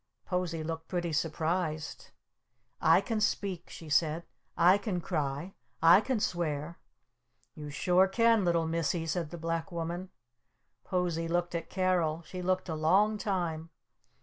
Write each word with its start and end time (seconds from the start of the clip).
Posie 0.25 0.63
looked 0.63 0.87
pretty 0.87 1.13
surprised. 1.13 2.09
"I 2.81 3.01
can 3.01 3.21
speak!" 3.21 3.69
she 3.69 3.87
said. 3.87 4.25
"I 4.57 4.79
can 4.79 4.99
cry! 4.99 5.53
I 5.79 6.01
can 6.01 6.19
swear!" 6.19 6.79
"You 7.53 7.69
sure 7.69 8.07
can, 8.07 8.43
Little 8.43 8.65
Missy!" 8.65 9.05
said 9.05 9.29
the 9.29 9.37
Black 9.37 9.71
Woman. 9.71 10.09
Posie 10.83 11.27
looked 11.27 11.53
at 11.53 11.69
Carol. 11.69 12.23
She 12.23 12.41
looked 12.41 12.67
a 12.67 12.73
long 12.73 13.19
time. 13.19 13.69